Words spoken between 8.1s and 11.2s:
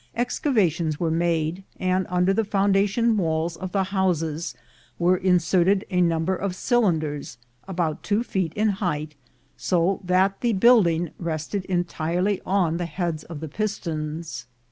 feet in height, so that the building